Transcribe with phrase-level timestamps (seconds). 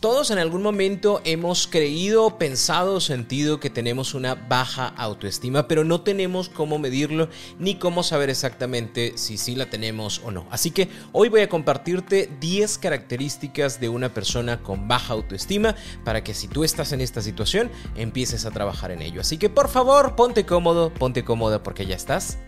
[0.00, 6.02] Todos en algún momento hemos creído, pensado, sentido que tenemos una baja autoestima, pero no
[6.02, 7.28] tenemos cómo medirlo
[7.58, 10.46] ni cómo saber exactamente si sí la tenemos o no.
[10.52, 15.74] Así que hoy voy a compartirte 10 características de una persona con baja autoestima
[16.04, 19.20] para que si tú estás en esta situación empieces a trabajar en ello.
[19.20, 22.38] Así que por favor, ponte cómodo, ponte cómoda porque ya estás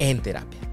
[0.00, 0.67] en terapia.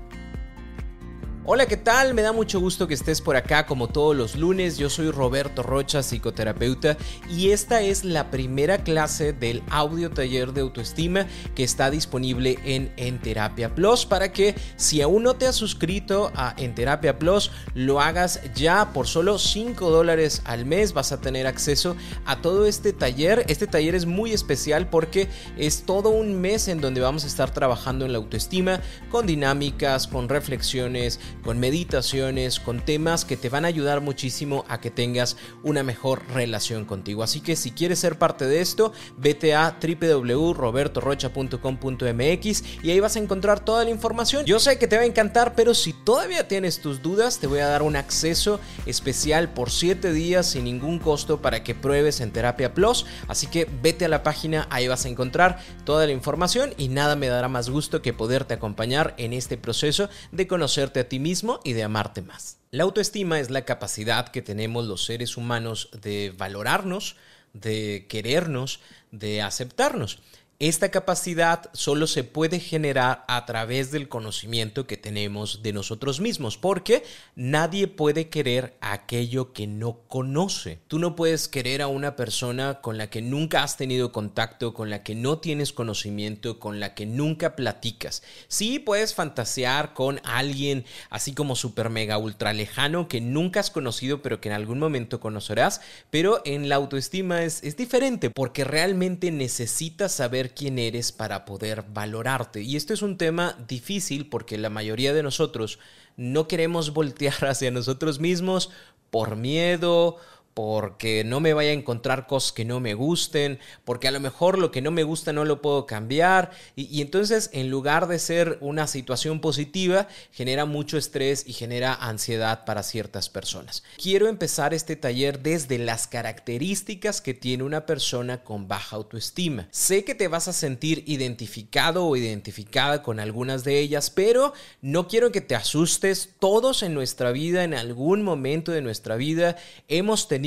[1.47, 2.15] Hola, ¿qué tal?
[2.15, 4.79] Me da mucho gusto que estés por acá como todos los lunes.
[4.79, 6.97] Yo soy Roberto Rocha, psicoterapeuta,
[7.29, 12.91] y esta es la primera clase del audio taller de autoestima que está disponible en
[12.97, 17.51] En Terapia Plus para que si aún no te has suscrito a En Terapia Plus,
[17.75, 20.93] lo hagas ya por solo 5 dólares al mes.
[20.93, 23.45] Vas a tener acceso a todo este taller.
[23.49, 27.51] Este taller es muy especial porque es todo un mes en donde vamos a estar
[27.51, 28.81] trabajando en la autoestima
[29.11, 34.81] con dinámicas, con reflexiones, con meditaciones, con temas que te van a ayudar muchísimo a
[34.81, 37.21] que tengas una mejor relación contigo.
[37.21, 43.19] Así que si quieres ser parte de esto, vete a www.robertorocha.com.mx y ahí vas a
[43.19, 44.45] encontrar toda la información.
[44.45, 47.59] Yo sé que te va a encantar, pero si todavía tienes tus dudas, te voy
[47.59, 52.31] a dar un acceso especial por 7 días sin ningún costo para que pruebes en
[52.31, 53.05] Terapia Plus.
[53.27, 57.15] Así que vete a la página, ahí vas a encontrar toda la información y nada
[57.15, 61.24] me dará más gusto que poderte acompañar en este proceso de conocerte a ti mismo
[61.63, 62.57] y de amarte más.
[62.69, 67.15] La autoestima es la capacidad que tenemos los seres humanos de valorarnos,
[67.53, 68.79] de querernos,
[69.11, 70.19] de aceptarnos.
[70.59, 76.57] Esta capacidad solo se puede generar a través del conocimiento que tenemos de nosotros mismos,
[76.57, 77.03] porque
[77.35, 80.79] nadie puede querer aquello que no conoce.
[80.87, 84.89] Tú no puedes querer a una persona con la que nunca has tenido contacto, con
[84.89, 88.23] la que no tienes conocimiento, con la que nunca platicas.
[88.47, 94.21] Sí, puedes fantasear con alguien así como super mega ultra lejano que nunca has conocido,
[94.21, 99.31] pero que en algún momento conocerás, pero en la autoestima es, es diferente, porque realmente
[99.31, 102.61] necesitas saber quién eres para poder valorarte.
[102.61, 105.79] Y esto es un tema difícil porque la mayoría de nosotros
[106.17, 108.71] no queremos voltear hacia nosotros mismos
[109.09, 110.17] por miedo
[110.55, 114.57] porque no me vaya a encontrar cosas que no me gusten, porque a lo mejor
[114.57, 116.51] lo que no me gusta no lo puedo cambiar.
[116.77, 122.63] Y, entonces, en lugar de ser una situación positiva, genera mucho estrés y genera ansiedad
[122.63, 123.83] para ciertas personas.
[124.01, 129.67] Quiero empezar este taller desde las características que tiene una persona con baja autoestima.
[129.71, 135.09] Sé que te vas a sentir identificado o identificada con algunas de ellas, pero no
[135.09, 136.29] quiero que te asustes.
[136.39, 139.57] Todos en nuestra vida, en algún momento de nuestra vida,
[139.89, 140.44] hemos tenido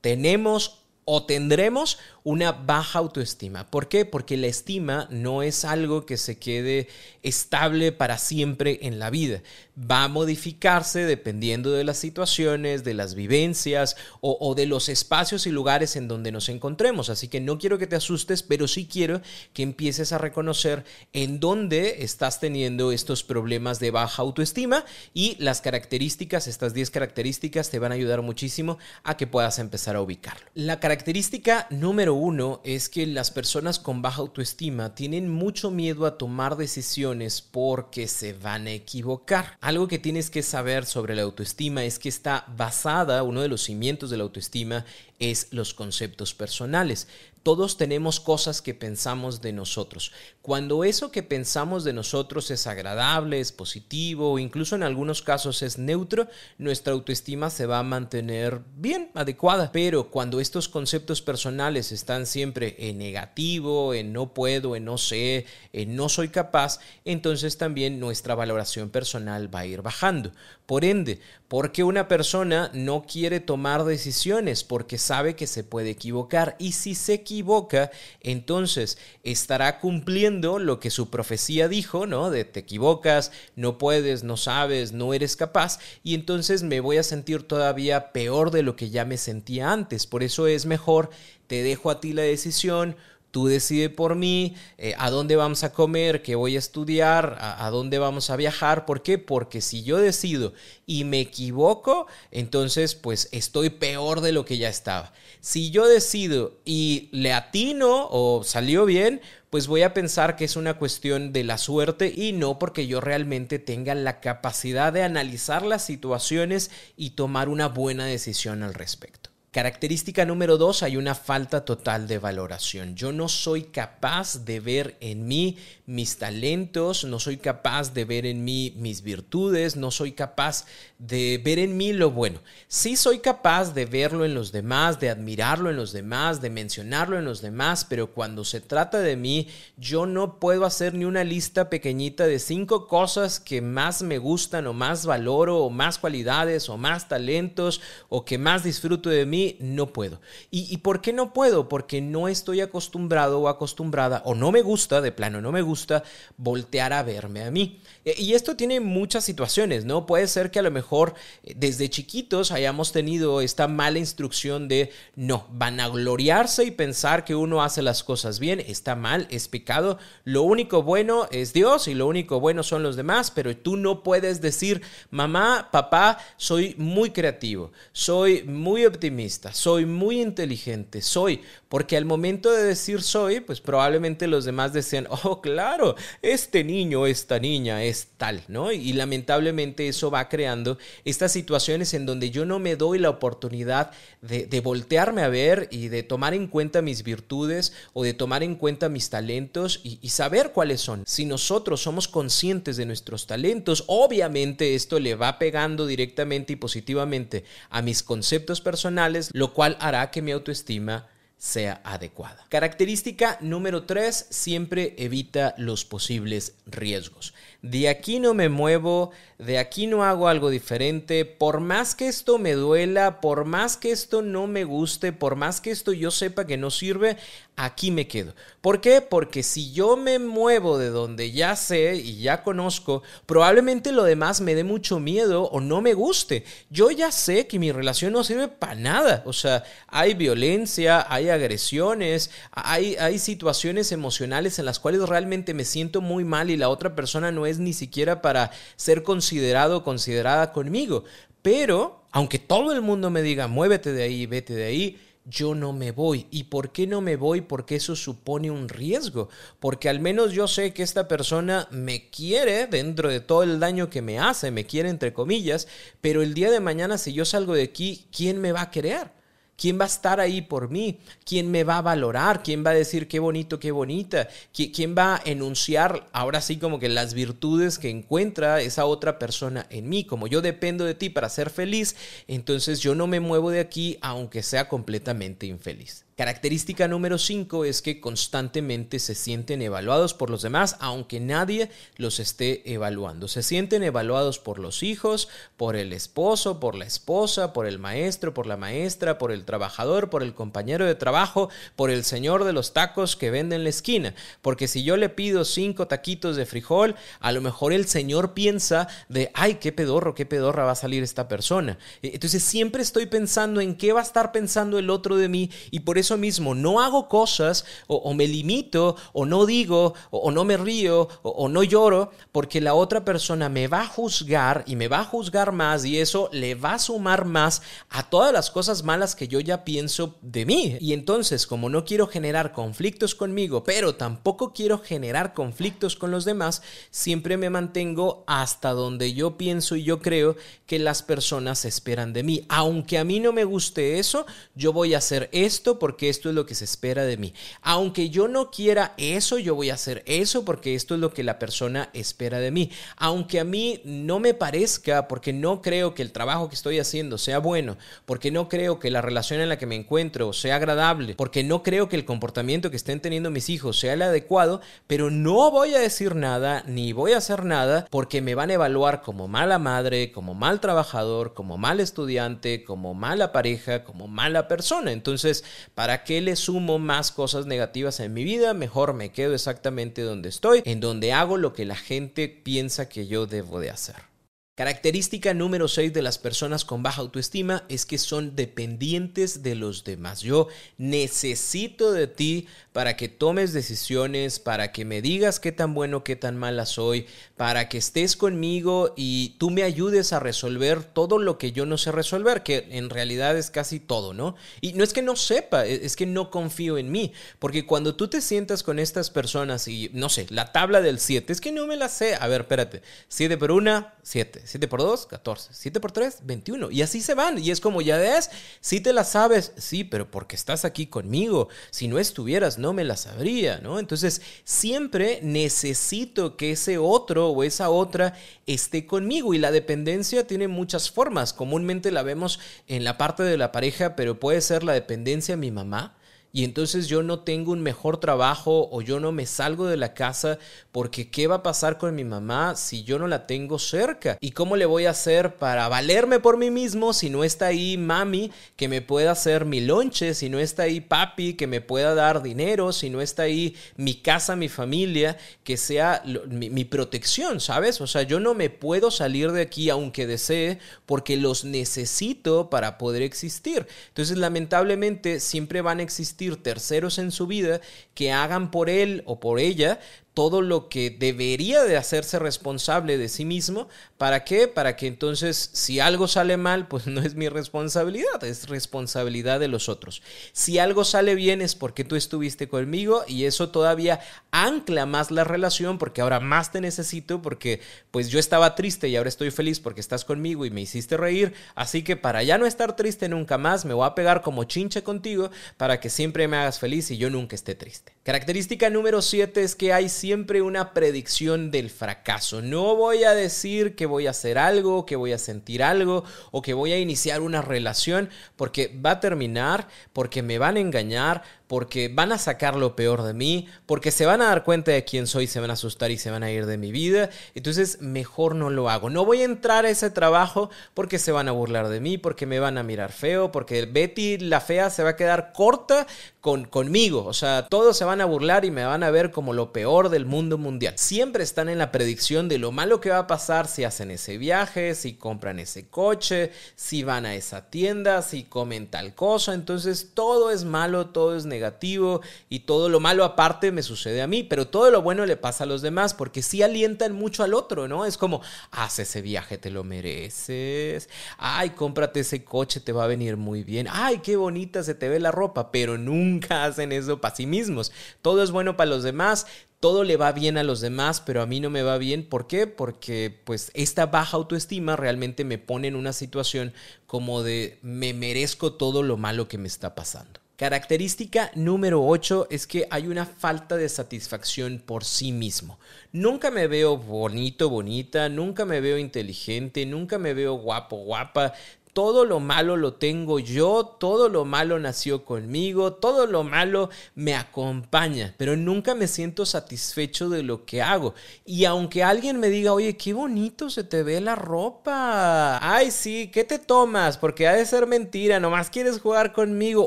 [0.00, 3.68] tenemos o tendremos una baja autoestima.
[3.68, 4.04] ¿Por qué?
[4.04, 6.88] Porque la estima no es algo que se quede
[7.22, 9.42] estable para siempre en la vida.
[9.76, 15.50] Va a modificarse dependiendo de las situaciones, de las vivencias o, de los espacios y
[15.50, 17.10] lugares en donde nos encontremos.
[17.10, 19.20] Así que no quiero que te asustes, pero sí quiero
[19.52, 25.60] que empieces a reconocer en dónde estás teniendo estos problemas de baja autoestima y las
[25.60, 30.46] características, estas 10 características te van a ayudar muchísimo a que puedas empezar a ubicarlo.
[30.92, 36.58] Característica número uno es que las personas con baja autoestima tienen mucho miedo a tomar
[36.58, 39.56] decisiones porque se van a equivocar.
[39.62, 43.62] Algo que tienes que saber sobre la autoestima es que está basada, uno de los
[43.62, 44.84] cimientos de la autoestima
[45.18, 47.08] es los conceptos personales.
[47.42, 50.12] Todos tenemos cosas que pensamos de nosotros.
[50.42, 55.62] Cuando eso que pensamos de nosotros es agradable, es positivo o incluso en algunos casos
[55.62, 59.72] es neutro, nuestra autoestima se va a mantener bien, adecuada.
[59.72, 65.46] Pero cuando estos conceptos personales están siempre en negativo, en no puedo, en no sé,
[65.72, 70.32] en no soy capaz, entonces también nuestra valoración personal va a ir bajando.
[70.72, 74.64] Por ende, porque una persona no quiere tomar decisiones?
[74.64, 77.90] Porque sabe que se puede equivocar y si se equivoca,
[78.22, 82.30] entonces estará cumpliendo lo que su profecía dijo, ¿no?
[82.30, 87.02] De te equivocas, no puedes, no sabes, no eres capaz y entonces me voy a
[87.02, 90.06] sentir todavía peor de lo que ya me sentía antes.
[90.06, 91.10] Por eso es mejor,
[91.48, 92.96] te dejo a ti la decisión,
[93.32, 97.68] tú decides por mí eh, a dónde vamos a comer, qué voy a estudiar, a,
[97.70, 98.84] dónde vamos a viajar.
[98.86, 99.18] ¿Por qué?
[99.18, 100.52] Porque si yo decido
[100.86, 105.12] y me equivoco, entonces pues estoy peor de lo que ya estaba.
[105.40, 110.56] Si yo decido y le atino o salió bien, pues voy a pensar que es
[110.56, 115.64] una cuestión de la suerte y no porque yo realmente tenga la capacidad de analizar
[115.64, 119.21] las situaciones y tomar una buena decisión al respecto.
[119.52, 122.96] Característica número dos, hay una falta total de valoración.
[122.96, 128.24] Yo no soy capaz de ver en mí mis talentos, no soy capaz de ver
[128.24, 130.64] en mí mis virtudes, no soy capaz
[130.98, 132.40] de ver en mí lo bueno.
[132.66, 137.18] Sí soy capaz de verlo en los demás, de admirarlo en los demás, de mencionarlo
[137.18, 141.24] en los demás, pero cuando se trata de mí, yo no puedo hacer ni una
[141.24, 146.70] lista pequeñita de cinco cosas que más me gustan o más valoro o más cualidades
[146.70, 150.20] o más talentos o que más disfruto de mí no puedo.
[150.50, 151.68] ¿Y, por qué no puedo?
[151.68, 156.02] Porque no estoy acostumbrado o acostumbrada, o no me gusta, de plano no me gusta,
[156.36, 157.80] voltear a verme a mí.
[158.04, 160.06] E, y esto tiene muchas situaciones, ¿no?
[160.06, 164.90] Puede ser que a lo mejor eh, desde chiquitos hayamos tenido esta mala instrucción de
[165.14, 169.48] no, van a gloriarse y pensar que uno hace las cosas bien, está mal, es
[169.48, 173.76] pecado, lo único bueno es Dios y lo único bueno son los demás, pero tú
[173.76, 181.42] no puedes decir, mamá, papá, soy muy creativo, soy muy optimista, soy muy inteligente, soy,
[181.68, 187.06] porque al momento de decir soy, pues probablemente los demás decían, oh, claro, este niño,
[187.06, 188.72] esta niña es tal, ¿no?
[188.72, 193.90] Y lamentablemente eso va creando estas situaciones en donde yo no me doy la oportunidad
[194.20, 198.54] de, voltearme a ver y de tomar en cuenta mis virtudes o de tomar en
[198.54, 201.02] cuenta mis talentos y, y saber cuáles son.
[201.06, 207.44] Si nosotros somos conscientes de nuestros talentos, obviamente esto le va pegando directamente y positivamente
[207.70, 211.08] a mis conceptos personales, lo cual hará que mi autoestima
[211.42, 212.46] sea adecuada.
[212.48, 217.34] Característica número 3, siempre evita los posibles riesgos.
[217.62, 222.38] De aquí no me muevo, de aquí no hago algo diferente, por más que esto
[222.38, 226.44] me duela, por más que esto no me guste, por más que esto yo sepa
[226.44, 227.16] que no sirve,
[227.56, 228.34] aquí me quedo.
[228.60, 229.00] ¿Por qué?
[229.00, 234.40] Porque si yo me muevo de donde ya sé y ya conozco, probablemente lo demás
[234.40, 236.44] me dé mucho miedo o no me guste.
[236.70, 239.22] Yo ya sé que mi relación no sirve para nada.
[239.26, 245.64] O sea, hay violencia, hay agresiones, hay, hay situaciones emocionales en las cuales realmente me
[245.64, 249.84] siento muy mal y la otra persona no es ni siquiera para ser considerado o
[249.84, 251.04] considerada conmigo.
[251.42, 255.72] Pero, aunque todo el mundo me diga, muévete de ahí, vete de ahí, yo no
[255.72, 256.26] me voy.
[256.30, 257.40] ¿Y por qué no me voy?
[257.40, 259.28] Porque eso supone un riesgo.
[259.60, 263.88] Porque al menos yo sé que esta persona me quiere dentro de todo el daño
[263.88, 265.68] que me hace, me quiere entre comillas,
[266.00, 269.21] pero el día de mañana si yo salgo de aquí, ¿quién me va a querer?
[269.56, 270.98] ¿Quién va a estar ahí por mí?
[271.24, 272.42] ¿Quién me va a valorar?
[272.42, 274.28] ¿Quién va a decir qué bonito, qué bonita?
[274.52, 279.66] ¿Quién va a enunciar ahora sí como que las virtudes que encuentra esa otra persona
[279.70, 280.04] en mí?
[280.04, 281.94] Como yo dependo de ti para ser feliz,
[282.26, 286.04] entonces yo no me muevo de aquí aunque sea completamente infeliz.
[286.16, 292.20] Característica número 5 es que constantemente se sienten evaluados por los demás, aunque nadie los
[292.20, 293.28] esté evaluando.
[293.28, 298.34] Se sienten evaluados por los hijos, por el esposo, por la esposa, por el maestro,
[298.34, 302.52] por la maestra, por el trabajador, por el compañero de trabajo, por el señor de
[302.52, 304.14] los tacos que vende en la esquina.
[304.42, 308.86] Porque si yo le pido cinco taquitos de frijol, a lo mejor el señor piensa
[309.08, 311.78] de, ay, qué pedorro, qué pedorra va a salir esta persona.
[312.02, 315.80] Entonces siempre estoy pensando en qué va a estar pensando el otro de mí y
[315.80, 320.56] por eso mismo no hago cosas o, me limito o no digo o, no me
[320.56, 325.00] río o, no lloro porque la otra persona me va a juzgar y me va
[325.00, 329.16] a juzgar más y eso le va a sumar más a todas las cosas malas
[329.16, 330.76] que yo ya pienso de mí.
[330.80, 336.24] Y entonces como no quiero generar conflictos conmigo, pero tampoco quiero generar conflictos con los
[336.24, 342.12] demás, siempre me mantengo hasta donde yo pienso y yo creo que las personas esperan
[342.12, 342.44] de mí.
[342.48, 346.30] Aunque a mí no me guste eso, yo voy a hacer esto porque porque esto
[346.30, 347.34] es lo que se espera de mí.
[347.60, 351.22] Aunque yo no quiera eso, yo voy a hacer eso porque esto es lo que
[351.22, 352.70] la persona espera de mí.
[352.96, 357.18] Aunque a mí no me parezca, porque no creo que el trabajo que estoy haciendo
[357.18, 361.14] sea bueno, porque no creo que la relación en la que me encuentro sea agradable,
[361.14, 365.10] porque no creo que el comportamiento que estén teniendo mis hijos sea el adecuado, pero
[365.10, 369.02] no voy a decir nada ni voy a hacer nada porque me van a evaluar
[369.02, 374.90] como mala madre, como mal trabajador, como mal estudiante, como mala pareja, como mala persona.
[374.92, 375.44] Entonces,
[375.74, 378.54] ¿Para qué le sumo más cosas negativas en mi vida?
[378.54, 383.06] Mejor me quedo exactamente donde estoy, en donde hago lo que la gente piensa que
[383.06, 384.11] yo debo de hacer.
[384.54, 389.82] Característica número 6 de las personas con baja autoestima es que son dependientes de los
[389.82, 390.20] demás.
[390.20, 396.04] Yo necesito de ti para que tomes decisiones, para que me digas qué tan bueno,
[396.04, 397.06] qué tan mala soy,
[397.38, 401.78] para que estés conmigo y tú me ayudes a resolver todo lo que yo no
[401.78, 404.34] sé resolver, que en realidad es casi todo, ¿no?
[404.60, 407.94] Y no es que no sepa, e-, es que no confío en mí, porque cuando
[407.96, 411.52] tú te sientas con estas personas y, no sé, la tabla del 7, es que
[411.52, 412.16] no me la sé.
[412.16, 414.41] A ver, espérate, 7 por 1, 7.
[414.44, 415.50] 7 por 2, 14.
[415.52, 416.70] 7 por 3, 21.
[416.70, 417.38] Y así se van.
[417.38, 418.30] Y es como, ya ves,
[418.60, 421.48] si te la sabes, sí, pero porque estás aquí conmigo.
[421.70, 423.78] Si no estuvieras, no me la sabría, ¿no?
[423.78, 428.14] Entonces, siempre necesito que ese otro o esa otra
[428.46, 429.34] esté conmigo.
[429.34, 431.32] Y la dependencia tiene muchas formas.
[431.32, 435.38] Comúnmente la vemos en la parte de la pareja, pero puede ser la dependencia a
[435.38, 435.96] mi mamá
[436.34, 439.92] y entonces yo no tengo un mejor trabajo o yo no me salgo de la
[439.92, 440.38] casa
[440.70, 444.16] porque ¿qué va a pasar con mi mamá si yo no la tengo cerca?
[444.18, 447.76] ¿Y cómo le voy a hacer para valerme por mí mismo si no está ahí
[447.76, 451.94] mami que me pueda hacer mi lonche, si no está ahí papi que me pueda
[451.94, 457.40] dar dinero, si no está ahí mi casa, mi familia, que sea mi, mi protección,
[457.40, 457.82] ¿sabes?
[457.82, 462.78] O sea, yo no me puedo salir de aquí aunque desee porque los necesito para
[462.78, 463.66] poder existir.
[463.88, 467.60] Entonces, lamentablemente, siempre van a existir terceros en su vida
[467.94, 469.80] que hagan por él o por ella
[470.14, 473.68] todo lo que debería de hacerse responsable de sí mismo.
[473.96, 474.46] ¿Para qué?
[474.46, 479.48] Para que entonces si algo sale mal, pues no es mi responsabilidad, es responsabilidad de
[479.48, 480.02] los otros.
[480.32, 484.00] Si algo sale bien es porque tú estuviste conmigo y eso todavía
[484.30, 488.96] ancla más la relación porque ahora más te necesito porque pues yo estaba triste y
[488.96, 491.32] ahora estoy feliz porque estás conmigo y me hiciste reír.
[491.54, 494.82] Así que para ya no estar triste nunca más, me voy a pegar como chinche
[494.82, 497.92] contigo para que siempre me hagas feliz y yo nunca esté triste.
[498.02, 502.42] Característica número 7 es que hay siempre una predicción del fracaso.
[502.42, 506.42] No voy a decir que voy a hacer algo, que voy a sentir algo o
[506.42, 511.22] que voy a iniciar una relación porque va a terminar, porque me van a engañar,
[511.52, 514.86] porque van a sacar lo peor de mí, porque se van a dar cuenta de
[514.86, 517.10] quién soy, se van a asustar y se van a ir de mi vida.
[517.34, 518.88] Entonces, mejor no lo hago.
[518.88, 522.24] No voy a entrar a ese trabajo porque se van a burlar de mí, porque
[522.24, 525.86] me van a mirar feo, porque Betty la fea se va a quedar corta
[526.22, 527.04] con, conmigo.
[527.04, 529.90] O sea, todos se van a burlar y me van a ver como lo peor
[529.90, 530.78] del mundo mundial.
[530.78, 534.16] Siempre están en la predicción de lo malo que va a pasar si hacen ese
[534.16, 539.34] viaje, si compran ese coche, si van a esa tienda, si comen tal cosa.
[539.34, 544.00] Entonces, todo es malo, todo es negativo negativo y todo lo malo aparte me sucede
[544.00, 547.24] a mí, pero todo lo bueno le pasa a los demás porque sí alientan mucho
[547.24, 547.84] al otro, ¿no?
[547.84, 548.22] Es como,
[548.52, 550.88] haz ese viaje, te lo mereces.
[551.18, 553.66] Ay, cómprate ese coche, te va a venir muy bien.
[553.70, 557.72] Ay, qué bonita se te ve la ropa, pero nunca hacen eso para sí mismos.
[558.02, 559.26] Todo es bueno para los demás,
[559.58, 562.08] todo le va bien a los demás, pero a mí no me va bien.
[562.08, 562.46] ¿Por qué?
[562.46, 566.52] Porque pues esta baja autoestima realmente me pone en una situación
[566.86, 570.21] como de me merezco todo lo malo que me está pasando.
[570.42, 575.60] Característica número 8 es que hay una falta de satisfacción por sí mismo.
[575.92, 581.32] Nunca me veo bonito, bonita, nunca me veo inteligente, nunca me veo guapo, guapa
[581.72, 587.14] todo lo malo lo tengo yo, todo lo malo nació conmigo, todo lo malo me
[587.14, 590.94] acompaña, pero nunca me siento satisfecho de lo que hago.
[591.24, 596.10] Y aunque alguien me diga, oye, qué bonito se te ve la ropa, ay, sí,
[596.12, 596.98] ¿qué te tomas?
[596.98, 599.66] Porque ha de ser mentira, nomás quieres jugar conmigo,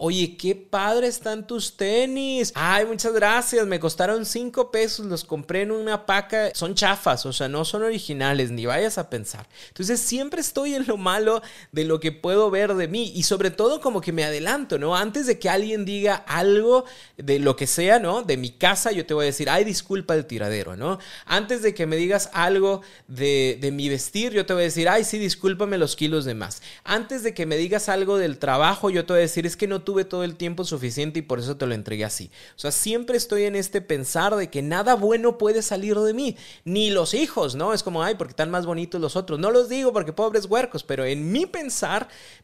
[0.00, 5.62] oye, qué padre están tus tenis, ay, muchas gracias, me costaron cinco pesos, los compré
[5.62, 9.48] en una paca, son chafas, o sea, no son originales, ni vayas a pensar.
[9.68, 13.24] Entonces siempre estoy en lo malo de lo lo que puedo ver de mí y
[13.24, 14.96] sobre todo como que me adelanto, ¿no?
[14.96, 16.86] Antes de que alguien diga algo
[17.18, 18.22] de lo que sea, ¿no?
[18.22, 20.98] De mi casa, yo te voy a decir, ay, disculpa el tiradero, ¿no?
[21.26, 24.88] Antes de que me digas algo de, de mi vestir, yo te voy a decir,
[24.88, 26.62] ay, sí, discúlpame los kilos de más.
[26.82, 29.68] Antes de que me digas algo del trabajo, yo te voy a decir, es que
[29.68, 32.30] no tuve todo el tiempo suficiente y por eso te lo entregué así.
[32.56, 36.38] O sea, siempre estoy en este pensar de que nada bueno puede salir de mí,
[36.64, 37.74] ni los hijos, ¿no?
[37.74, 39.38] Es como, ay, porque están más bonitos los otros.
[39.38, 41.81] No los digo porque pobres huercos, pero en mi pensar,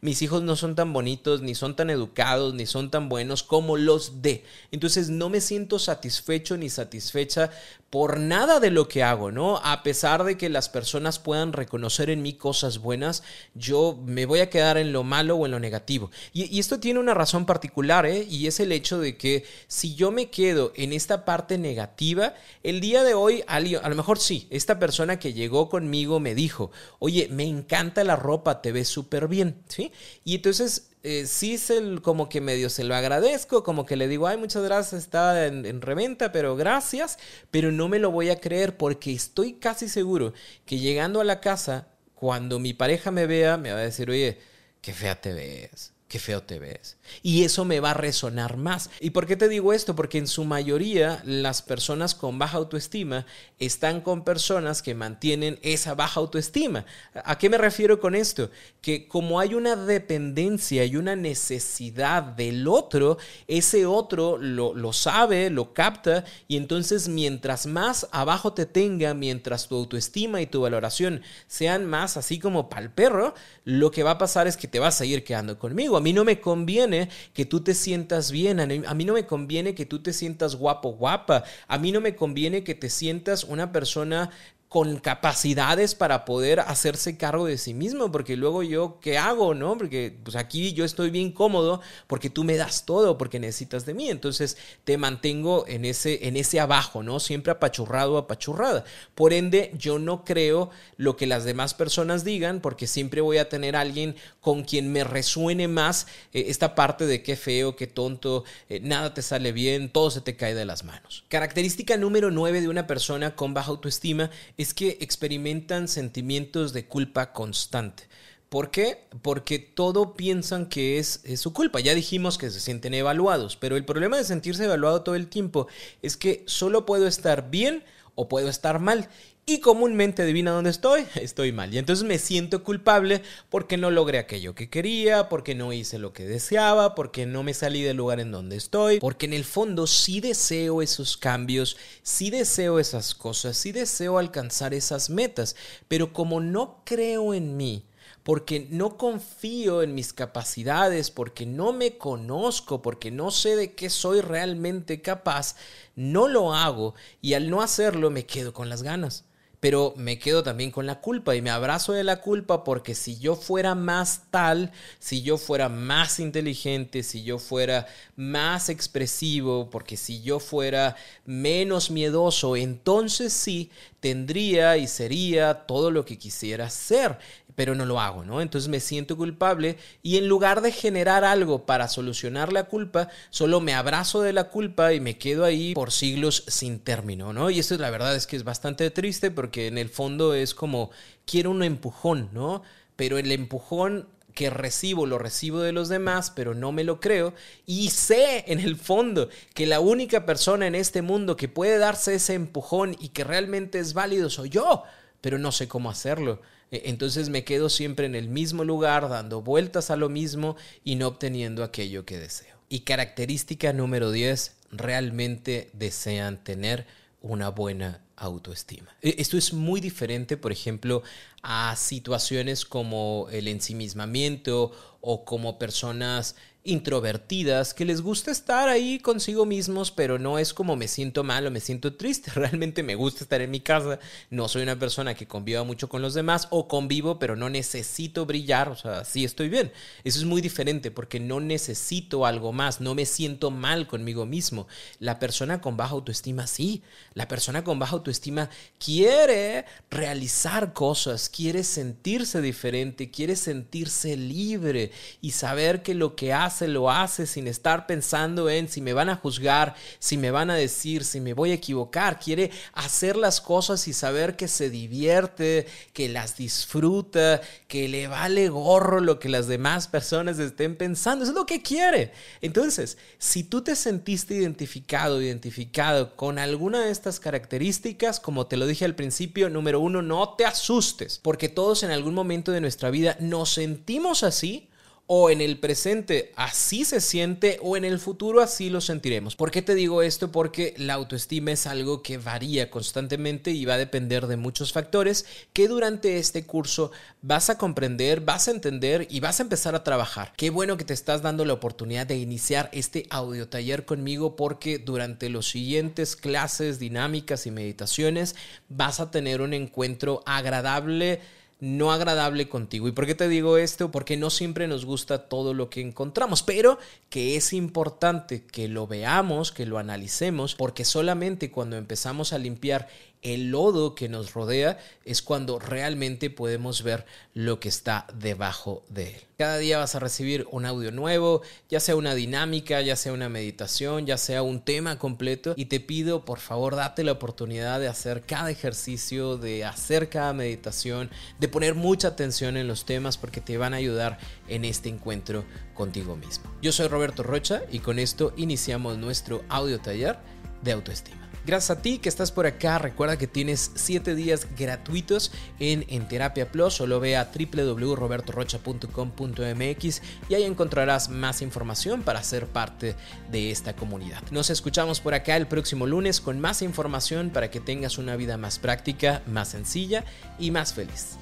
[0.01, 3.77] mis hijos no son tan bonitos, ni son tan educados, ni son tan buenos como
[3.77, 4.45] los de.
[4.71, 7.51] Entonces no me siento satisfecho ni satisfecha
[7.91, 9.59] por nada de lo que hago, ¿no?
[9.65, 13.23] A pesar de que las personas puedan reconocer en mí cosas buenas,
[13.55, 16.11] yo me voy a quedar en lo malo o en lo negativo.
[16.35, 18.27] Y, esto tiene una razón particular, ¿eh?
[18.29, 22.81] Y es el hecho de que si yo me quedo en esta parte negativa, el
[22.81, 27.29] día de hoy, a lo mejor sí, esta persona que llegó conmigo me dijo, oye,
[27.31, 29.93] me encanta la ropa, te ves súper bien, ¿sí?
[30.25, 34.27] Y entonces eh, sí se, como que medio se lo agradezco, como que le digo,
[34.27, 37.19] ay, muchas gracias, está en, en, reventa, pero gracias,
[37.51, 40.33] pero no me lo voy a creer porque estoy casi seguro
[40.67, 44.39] que llegando a la casa, cuando mi pareja me vea, me va a decir, oye,
[44.81, 46.97] qué fea te ves qué feo te ves.
[47.23, 48.89] Y eso me va a resonar más.
[48.99, 49.95] ¿Y por qué te digo esto?
[49.95, 53.27] Porque en su mayoría las personas con baja autoestima
[53.59, 56.87] están con personas que mantienen esa baja autoestima.
[57.13, 58.51] ¿A qué me refiero con esto?
[58.81, 65.51] Que como hay una dependencia y una necesidad del otro, ese otro lo, lo sabe,
[65.51, 71.23] lo capta y entonces mientras más abajo te tenga, mientras tu autoestima y tu valoración
[71.47, 73.35] sean más así como pal perro,
[73.65, 76.13] lo que va a pasar es que te vas a ir quedando conmigo a mí
[76.13, 80.01] no me conviene que tú te sientas bien, a mí no me conviene que tú
[80.01, 84.31] te sientas guapo, guapa, a mí no me conviene que te sientas una persona
[84.69, 89.55] con capacidades para poder hacerse cargo de sí mismo, porque luego yo, ¿qué hago?
[89.55, 89.79] ¿No?
[89.79, 93.95] Porque pues aquí yo estoy bien cómodo porque tú me das todo, porque necesitas de
[93.95, 97.19] mí, entonces te mantengo en ese, en ese abajo, ¿no?
[97.19, 98.85] Siempre apachurrado, apachurrada.
[99.15, 103.49] Por ende, yo no creo lo que las demás personas digan, porque siempre voy a
[103.49, 108.45] tener alguien con quien me resuene más eh, esta parte de qué feo, qué tonto,
[108.69, 111.25] eh, nada te sale bien, todo se te cae de las manos.
[111.29, 117.33] Característica número 9 de una persona con baja autoestima es que experimentan sentimientos de culpa
[117.33, 118.09] constante.
[118.49, 119.07] ¿Por qué?
[119.23, 121.81] Porque todo piensan que es, su culpa.
[121.81, 125.69] Ya dijimos que se sienten evaluados, pero el problema de sentirse evaluado todo el tiempo
[126.03, 127.85] es que solo puedo estar bien
[128.15, 129.09] o puedo estar mal
[129.49, 131.73] y comúnmente adivina dónde estoy, estoy mal.
[131.73, 136.13] Y entonces me siento culpable porque no logré aquello que quería, porque no hice lo
[136.13, 139.87] que deseaba, porque no me salí del lugar en donde estoy, porque en el fondo
[139.87, 145.57] sí deseo esos cambios, sí deseo esas cosas, sí deseo alcanzar esas metas,
[145.89, 147.87] pero como no creo en mí,
[148.25, 153.89] porque no confío en mis capacidades, porque no me conozco, porque no sé de qué
[153.89, 155.57] soy realmente capaz,
[155.97, 159.25] no lo hago y al no hacerlo me quedo con las ganas
[159.61, 163.19] pero me quedo también con la culpa y me abrazo de la culpa porque si
[163.19, 167.87] yo fuera más tal, si yo fuera más inteligente, si yo fuera
[168.17, 173.71] más expresivo, porque si yo fuera menos miedoso, entonces sí
[174.01, 177.19] tendría y sería todo lo que quisiera ser
[177.59, 178.41] pero no lo hago, ¿no?
[178.41, 183.61] Entonces me siento culpable y en lugar de generar algo para solucionar la culpa, solo
[183.61, 187.51] me abrazo de la culpa y me quedo ahí por siglos sin término, ¿no?
[187.51, 190.93] Y esto la verdad es que es bastante triste porque en el fondo es como
[191.27, 192.63] quiero un empujón, ¿no?
[192.95, 194.07] Pero el empujón
[194.39, 197.35] que recibo, lo recibo de los demás, pero no me lo creo.
[197.67, 202.15] Y sé en el fondo que la única persona en este mundo que puede darse
[202.15, 204.85] ese empujón y que realmente es válido soy yo,
[205.21, 206.41] pero no sé cómo hacerlo.
[206.71, 210.55] E, entonces me quedo siempre en el mismo lugar, dando vueltas a lo mismo
[210.85, 212.55] y no obteniendo aquello que deseo.
[212.69, 216.87] Y característica número 10, realmente desean tener
[217.23, 218.95] una buena autoestima.
[219.03, 221.03] E, esto es muy diferente, por ejemplo,
[221.51, 226.37] a situaciones como el ensimismamiento o como personas
[226.69, 231.47] introvertidas que les gusta estar ahí consigo mismos, pero no es como me siento mal
[231.47, 232.31] o me siento triste.
[232.35, 233.99] Realmente me gusta estar en mi casa.
[234.29, 238.27] No soy una persona que conviva mucho con los demás o convivo, pero no necesito
[238.27, 238.69] brillar.
[238.69, 239.73] O sea, sí estoy bien.
[240.05, 242.83] Eso es muy diferente porque no necesito algo más.
[242.83, 244.67] No me siento mal conmigo mismo.
[244.99, 246.83] La persona con baja autoestima, sí.
[247.15, 255.31] La persona con baja autoestima quiere realizar cosas, quiere sentirse diferente, quiere sentirse libre y
[255.31, 259.15] saber que lo que hace lo hace sin estar pensando en si me van a
[259.15, 262.19] juzgar, si me van a decir, si me voy a equivocar.
[262.19, 268.49] Quiere hacer las cosas y saber que se divierte, que las disfruta, que le vale
[268.49, 271.23] gorro lo que las demás personas estén pensando.
[271.23, 272.11] Eso es lo que quiere.
[272.41, 278.67] Entonces, si tú te sentiste identificado, identificado con alguna de estas características, como te lo
[278.67, 282.91] dije al principio, número uno, no te asustes, porque todos en algún momento de nuestra
[282.91, 284.68] vida nos sentimos así
[285.11, 289.37] o en el presente así se siente o en el futuro así lo sentiremos.
[289.37, 290.31] ¿Por qué te digo esto?
[290.31, 295.25] Porque la autoestima es algo que varía constantemente y va a depender de muchos factores
[295.55, 296.93] que durante este curso
[297.23, 300.35] vas a comprender, vas a entender y vas a empezar a trabajar.
[300.37, 304.79] Qué bueno que te estás dando la oportunidad de iniciar este audio taller conmigo porque
[304.79, 308.37] durante los siguientes clases, dinámicas y meditaciones
[308.69, 311.21] vas a tener un encuentro agradable
[311.61, 312.87] no agradable contigo.
[312.87, 313.91] ¿Y por qué te digo esto?
[313.91, 316.79] Porque no siempre nos gusta todo lo que encontramos, pero
[317.11, 322.89] que es importante que lo veamos, que lo analicemos, porque solamente cuando empezamos a limpiar
[323.23, 329.15] el lodo que nos rodea, es cuando realmente podemos ver lo que está debajo de
[329.15, 329.23] él.
[329.39, 333.29] Cada día vas a recibir un audio nuevo, ya sea una dinámica, ya sea una
[333.29, 335.55] meditación, ya sea un tema completo.
[335.57, 340.33] Y te pido, por favor, date la oportunidad de hacer cada ejercicio, de hacer cada
[340.33, 344.89] meditación, de poner mucha atención en los temas porque te van a ayudar en este
[344.89, 346.53] encuentro contigo mismo.
[346.61, 350.19] Yo soy Roberto Rocha y con esto iniciamos nuestro audio taller
[350.63, 351.28] de autoestima.
[351.49, 352.77] Gracias a ti que estás por acá.
[352.77, 356.75] Recuerda que tienes 7 días gratuitos en, en Terapia Plus.
[356.75, 362.97] Solo ve a www.robertorocha.com.mx y ahí encontrarás más información para ser parte
[363.31, 364.23] de esta comunidad.
[364.31, 368.37] Nos escuchamos por acá el próximo lunes con más información para que tengas una vida
[368.37, 370.05] más práctica, más sencilla
[370.39, 371.17] y más feliz.